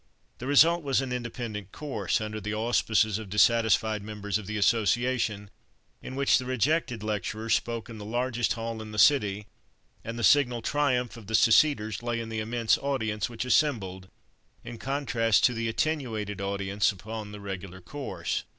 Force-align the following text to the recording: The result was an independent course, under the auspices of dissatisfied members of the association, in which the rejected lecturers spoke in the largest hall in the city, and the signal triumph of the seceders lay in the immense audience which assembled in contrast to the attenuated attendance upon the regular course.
The 0.39 0.47
result 0.47 0.81
was 0.81 0.99
an 1.01 1.11
independent 1.11 1.71
course, 1.71 2.19
under 2.21 2.41
the 2.41 2.55
auspices 2.55 3.19
of 3.19 3.29
dissatisfied 3.29 4.01
members 4.01 4.39
of 4.39 4.47
the 4.47 4.57
association, 4.57 5.51
in 6.01 6.15
which 6.15 6.39
the 6.39 6.45
rejected 6.45 7.03
lecturers 7.03 7.53
spoke 7.53 7.87
in 7.87 7.99
the 7.99 8.03
largest 8.03 8.53
hall 8.53 8.81
in 8.81 8.93
the 8.93 8.97
city, 8.97 9.45
and 10.03 10.17
the 10.17 10.23
signal 10.23 10.63
triumph 10.63 11.17
of 11.17 11.27
the 11.27 11.35
seceders 11.35 12.01
lay 12.01 12.19
in 12.19 12.29
the 12.29 12.39
immense 12.39 12.79
audience 12.79 13.29
which 13.29 13.45
assembled 13.45 14.09
in 14.63 14.79
contrast 14.79 15.43
to 15.43 15.53
the 15.53 15.69
attenuated 15.69 16.41
attendance 16.41 16.91
upon 16.91 17.31
the 17.31 17.39
regular 17.39 17.79
course. 17.79 18.43